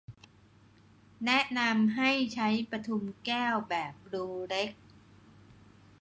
[1.25, 4.71] แนะนำให้ใช้ปทุมแก้วแบบรูเล็ก